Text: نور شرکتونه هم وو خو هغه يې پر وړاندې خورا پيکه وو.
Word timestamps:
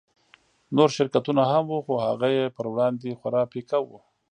نور 0.75 0.89
شرکتونه 0.97 1.41
هم 1.51 1.63
وو 1.69 1.79
خو 1.85 1.93
هغه 2.07 2.27
يې 2.35 2.45
پر 2.55 2.65
وړاندې 2.71 3.17
خورا 3.19 3.43
پيکه 3.51 3.77
وو. 3.83 3.97